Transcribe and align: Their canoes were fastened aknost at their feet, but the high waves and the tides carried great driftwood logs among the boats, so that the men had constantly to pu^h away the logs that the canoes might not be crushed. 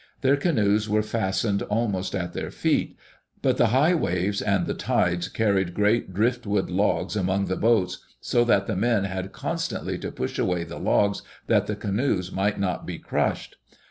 Their 0.21 0.35
canoes 0.35 0.89
were 0.89 1.03
fastened 1.03 1.59
aknost 1.69 2.19
at 2.19 2.33
their 2.33 2.49
feet, 2.49 2.97
but 3.43 3.57
the 3.57 3.67
high 3.67 3.93
waves 3.93 4.41
and 4.41 4.65
the 4.65 4.73
tides 4.73 5.27
carried 5.27 5.75
great 5.75 6.11
driftwood 6.11 6.71
logs 6.71 7.15
among 7.15 7.45
the 7.45 7.55
boats, 7.55 7.99
so 8.19 8.43
that 8.45 8.65
the 8.65 8.75
men 8.75 9.03
had 9.03 9.31
constantly 9.31 9.99
to 9.99 10.11
pu^h 10.11 10.41
away 10.41 10.63
the 10.63 10.79
logs 10.79 11.21
that 11.45 11.67
the 11.67 11.75
canoes 11.75 12.31
might 12.31 12.59
not 12.59 12.83
be 12.87 12.97
crushed. 12.97 13.57